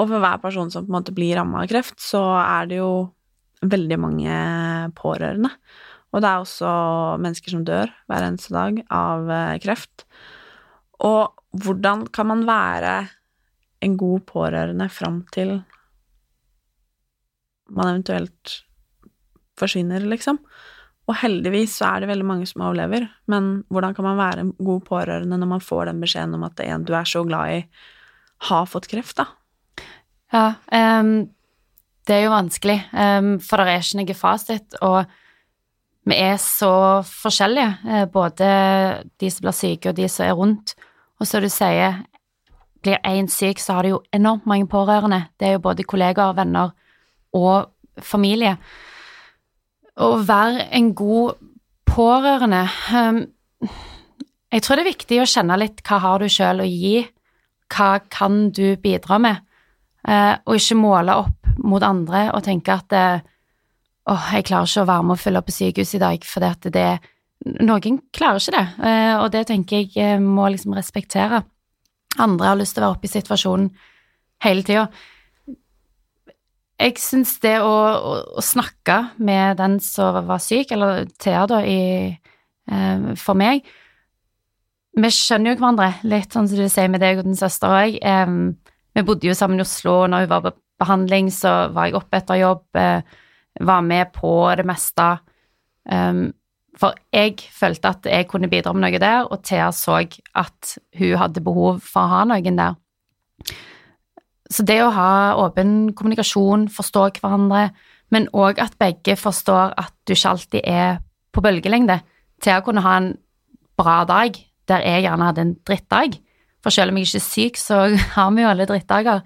[0.00, 2.78] Og for hver person som på en måte blir ramma av kreft, så er det
[2.80, 2.92] jo
[3.60, 4.36] veldig mange
[4.96, 5.50] pårørende.
[6.10, 6.70] Og det er også
[7.22, 9.28] mennesker som dør hver eneste dag av
[9.62, 10.04] kreft.
[11.06, 12.94] Og hvordan kan man være
[13.80, 15.60] en god pårørende fram til
[17.70, 18.60] man eventuelt
[19.60, 20.40] forsvinner, liksom.
[21.10, 24.52] Og heldigvis så er det veldig mange som overlever, men hvordan kan man være en
[24.62, 27.60] god pårørende når man får den beskjeden om at en du er så glad i,
[28.50, 29.26] har fått kreft, da?
[30.30, 30.44] Ja,
[31.02, 31.26] um,
[32.06, 35.00] det er jo vanskelig, um, for det er ikke noe fasit, og
[36.08, 38.46] vi er så forskjellige, eh, både
[39.20, 40.74] de som blir syke og de som er rundt.
[41.20, 42.04] Og som du sier,
[42.82, 45.26] blir én syk, så har du jo enormt mange pårørende.
[45.38, 46.70] Det er jo både kollegaer, venner
[47.32, 47.68] og
[48.00, 48.56] familie
[50.00, 51.38] å være en god
[51.88, 52.62] pårørende
[52.94, 53.20] um,
[54.50, 57.04] Jeg tror det er viktig å kjenne litt hva har du sjøl å gi,
[57.70, 59.42] hva kan du bidra med,
[60.08, 63.26] uh, og ikke måle opp mot andre og tenke at uh,
[64.10, 66.50] åh, jeg klarer ikke å være med og følge opp på sykehus i dag, fordi
[66.50, 66.90] at det
[67.64, 71.38] Noen klarer ikke det, uh, og det tenker jeg må liksom respektere.
[72.20, 73.70] Andre har lyst til å være oppe i situasjonen
[74.44, 74.90] hele tida
[76.80, 81.60] jeg syns det å, å, å, snakke med den som var syk, eller Thea, da,
[81.66, 82.08] i,
[82.70, 83.66] eh, for meg
[84.96, 87.84] Vi skjønner jo hverandre litt, sånn som du sier med deg og din søster og
[87.84, 88.00] jeg.
[88.96, 91.98] vi bodde jo sammen i Oslo, og når hun var på behandling, så var jeg
[92.00, 93.02] oppe etter jobb, eh,
[93.60, 95.08] var med på det meste.
[95.90, 96.30] Um,
[96.78, 101.18] for jeg følte at jeg kunne bidra med noe der, og Thea så at hun
[101.18, 102.78] hadde behov for å ha noen der.
[104.50, 107.70] Så det å ha åpen kommunikasjon, forstå hverandre,
[108.10, 110.98] men òg at begge forstår at du ikke alltid er
[111.30, 112.00] på bølgelengde,
[112.40, 113.12] Thea kunne ha en
[113.78, 114.38] bra dag
[114.70, 116.16] der jeg gjerne hadde en drittdag.
[116.60, 117.80] For selv om jeg ikke er syk, så
[118.16, 119.22] har vi jo alle drittdager.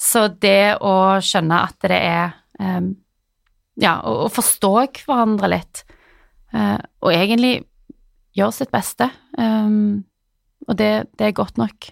[0.00, 2.94] Så det å skjønne at det er um,
[3.80, 4.72] Ja, å, å, forstå
[5.04, 5.84] hverandre litt,
[6.56, 7.60] uh, og egentlig
[8.36, 10.02] gjøre sitt beste, um,
[10.68, 11.90] og det, det er godt nok.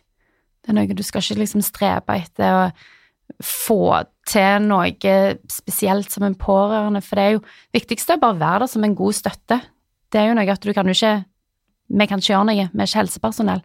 [0.62, 2.64] Det er noe du skal ikke liksom strebe etter å
[3.44, 4.90] få til noe
[5.52, 7.42] spesielt som en pårørende, for det er jo
[7.76, 9.61] viktigste er bare å være der som en god støtte.
[10.09, 11.16] Det er jo noe at du kan jo ikke
[11.88, 13.62] Vi kan ikke gjøre noe, vi er ikke helsepersonell.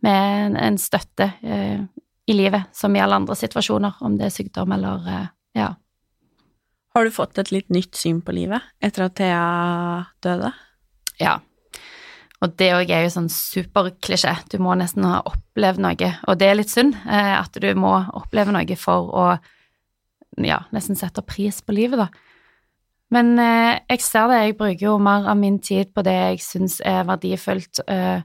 [0.00, 1.82] Vi er en, en støtte eh,
[2.24, 5.26] i livet, som i alle andre situasjoner, om det er sykdom eller eh,
[5.60, 5.66] ja.
[6.96, 9.40] Har du fått et litt nytt syn på livet etter at Thea
[10.24, 10.48] døde?
[11.20, 11.34] Ja,
[12.40, 14.32] og det òg er jo sånn superklisjé.
[14.52, 17.94] Du må nesten ha opplevd noe, og det er litt synd eh, at du må
[18.16, 19.26] oppleve noe for å
[20.40, 22.08] ja, nesten sette pris på livet, da.
[23.12, 26.42] Men eh, jeg ser det, jeg bruker jo mer av min tid på det jeg
[26.44, 28.24] syns er verdifullt, eh,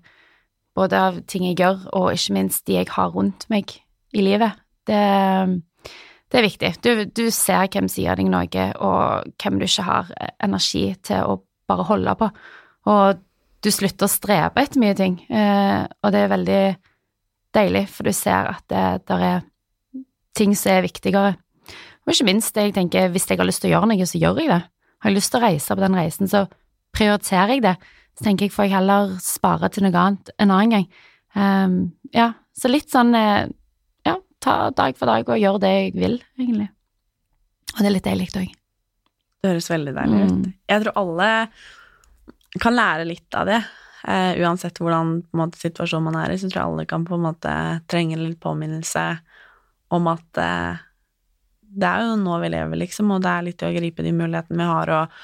[0.76, 3.76] både av ting jeg gjør, og ikke minst de jeg har rundt meg
[4.16, 4.60] i livet.
[4.88, 5.04] Det,
[6.32, 6.72] Det er viktig.
[6.80, 11.42] Du, du ser hvem sier deg noe, og hvem du ikke har energi til å
[11.68, 12.30] bare holde på.
[12.92, 13.20] Og
[13.62, 16.64] du slutter å strebe etter mye ting, eh, og det er veldig
[17.54, 19.44] deilig, for du ser at det der er
[20.38, 21.36] ting som er viktigere.
[22.02, 24.42] Og ikke minst, jeg tenker, hvis jeg har lyst til å gjøre noe, så gjør
[24.42, 24.62] jeg det.
[25.02, 26.46] Har jeg lyst til å reise på den reisen, så
[26.96, 27.76] prioriterer jeg det.
[28.18, 30.88] Så tenker jeg, får jeg heller spare til noe annet en annen gang.
[31.36, 31.76] Um,
[32.16, 33.52] ja, så litt sånn eh,
[34.42, 36.70] ta dag for dag og gjøre det jeg vil, egentlig.
[37.72, 38.58] Og det er litt deilig òg.
[39.42, 40.34] Det høres veldig deilig ut.
[40.34, 40.50] Mm.
[40.70, 41.30] Jeg tror alle
[42.62, 43.62] kan lære litt av det.
[44.02, 47.26] Uh, uansett hvordan måte, situasjon man er i, så tror jeg alle kan på en
[47.28, 47.56] måte
[47.90, 49.06] trenge litt påminnelse
[49.94, 50.82] om at uh,
[51.72, 54.62] det er jo nå vi lever, liksom, og det er litt å gripe de mulighetene
[54.62, 55.18] vi har, og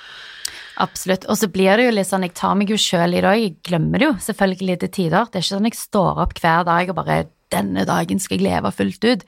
[0.78, 1.26] Absolutt.
[1.26, 3.56] Og så blir det jo litt sånn, jeg tar meg jo sjøl i dag, jeg
[3.66, 5.26] glemmer det jo selvfølgelig til tider.
[5.26, 7.16] Det er ikke sånn jeg står opp hver dag og bare
[7.52, 9.24] 'denne dagen skal jeg leve fullt ut'.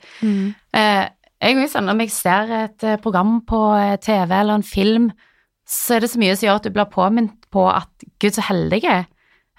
[0.74, 1.08] Eh,
[1.40, 5.10] jeg Om jeg ser et eh, program på eh, TV eller en film,
[5.66, 8.42] så er det så mye som gjør at du blir påminnet på at 'gud, så
[8.42, 9.06] heldig jeg er'.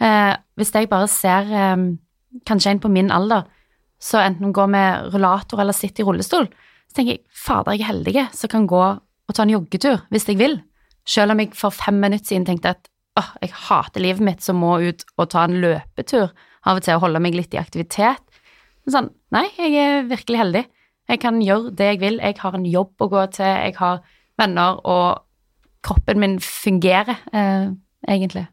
[0.01, 1.97] Eh, hvis jeg bare ser eh,
[2.45, 3.43] kanskje en på min alder
[4.01, 6.49] så enten går med rullator eller sitter i rullestol,
[6.89, 10.27] så tenker jeg 'fader, jeg er heldig som kan gå og ta en joggetur hvis
[10.27, 10.61] jeg vil'.
[11.05, 14.55] Selv om jeg for fem minutter siden tenkte at åh, jeg hater livet mitt som
[14.55, 16.31] må ut og ta en løpetur
[16.65, 18.21] av og til og holde meg litt i aktivitet.
[18.85, 20.63] Men sånn, nei, jeg er virkelig heldig.
[21.11, 22.17] Jeg kan gjøre det jeg vil.
[22.23, 24.01] Jeg har en jobb å gå til, jeg har
[24.39, 25.21] venner, og
[25.85, 27.69] kroppen min fungerer, eh,
[28.07, 28.47] egentlig.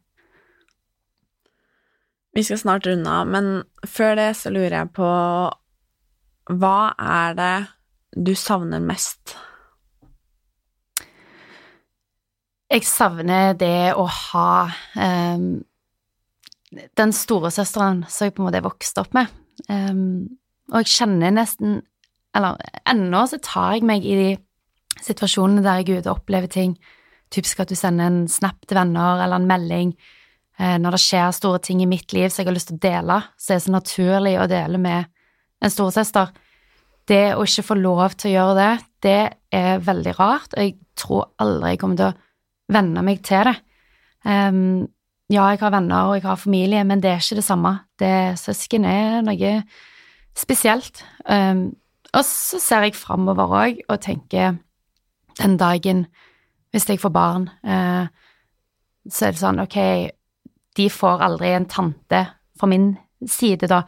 [2.34, 5.08] Vi skal snart runde av, men før det så lurer jeg på
[6.48, 7.56] Hva er det
[8.16, 9.36] du savner mest?
[12.68, 15.64] Jeg savner det å ha um,
[16.70, 19.32] den storesøsteren som jeg på en måte vokste opp med.
[19.66, 20.38] Um,
[20.70, 21.80] og jeg kjenner nesten
[22.36, 24.28] Eller ennå så tar jeg meg i de
[25.02, 26.76] situasjonene der jeg er ute og opplever ting.
[27.32, 29.92] Typisk at du sender en snap til venner eller en melding
[30.58, 32.84] eh, når det skjer store ting i mitt liv som jeg har lyst til å
[32.84, 35.08] dele, så er så naturlig å dele med
[35.64, 36.32] en storesøster.
[37.08, 38.72] Det å ikke få lov til å gjøre det,
[39.06, 39.20] det
[39.54, 43.56] er veldig rart, og jeg tror aldri jeg kommer til å venne meg til det.
[44.26, 44.88] Um,
[45.28, 47.74] ja, jeg har venner og jeg har familie, men det er ikke det samme.
[48.00, 49.52] Det Søsken er noe
[50.38, 51.02] spesielt.
[51.28, 51.74] Um,
[52.16, 54.56] og så ser jeg framover òg og tenker
[55.38, 56.06] den dagen,
[56.72, 58.08] hvis jeg får barn, uh,
[59.08, 59.78] så er det sånn, ok,
[60.76, 62.22] de får aldri en tante
[62.58, 62.94] fra min
[63.28, 63.82] side, da.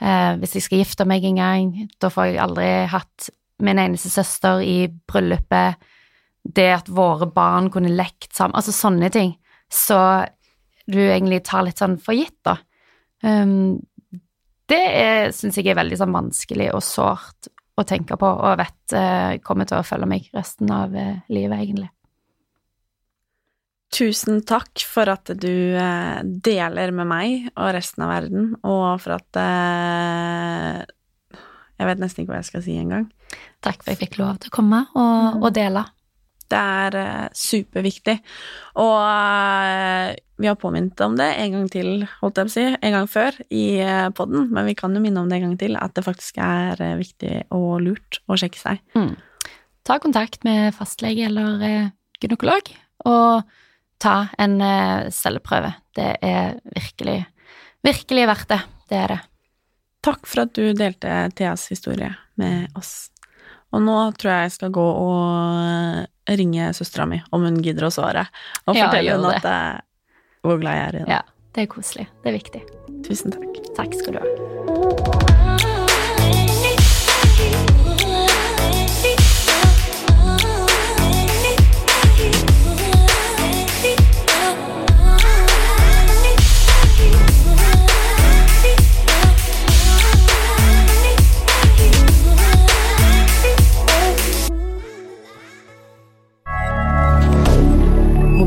[0.00, 1.70] Uh, hvis jeg skal gifte meg en gang,
[2.00, 3.28] da får jeg aldri hatt
[3.64, 5.76] min eneste søster i bryllupet.
[6.48, 9.34] Det at våre barn kunne lekt sammen, altså sånne ting.
[9.68, 9.98] Så
[10.88, 12.56] du egentlig tar litt sånn for gitt, da.
[13.22, 13.78] Um,
[14.68, 14.84] det
[15.36, 19.68] syns jeg er veldig sånn vanskelig og sårt å tenke på, og vet uh, kommer
[19.68, 21.90] til å følge meg resten av uh, livet, egentlig.
[23.94, 29.16] Tusen takk for at du uh, deler med meg og resten av verden, og for
[29.16, 29.40] at
[31.78, 33.06] Jeg vet nesten ikke hva jeg skal si engang.
[33.64, 35.86] Takk for at jeg fikk lov til å komme og, og dele.
[36.48, 38.16] Det er eh, superviktig.
[38.80, 42.66] Og eh, vi har påminnet om det en gang til, holdt jeg på å si,
[42.70, 43.64] en gang før i
[44.16, 46.38] poden, podden, men vi kan jo minne om det en gang til, at det faktisk
[46.42, 48.82] er eh, viktig og lurt å sjekke seg.
[48.94, 49.16] Mm.
[49.84, 51.90] Ta kontakt med fastlege eller eh,
[52.22, 52.70] gynekolog,
[53.08, 53.48] og
[54.02, 55.72] ta en eh, celleprøve.
[55.96, 57.20] Det er virkelig,
[57.86, 58.60] virkelig verdt det.
[58.88, 59.20] Det er det.
[60.04, 63.10] Takk for at du delte Theas historie med oss.
[63.74, 67.92] Og nå tror jeg jeg skal gå og ringe søstera mi, om hun gidder å
[67.94, 68.26] svare,
[68.66, 69.80] og fortelle ja, henne at eh,
[70.44, 71.20] hvor glad jeg er i henne.
[71.20, 72.08] Ja, det er koselig.
[72.24, 72.62] Det er viktig.
[73.08, 73.64] Tusen takk.
[73.78, 75.27] Takk skal du ha.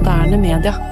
[0.01, 0.90] Moderne media.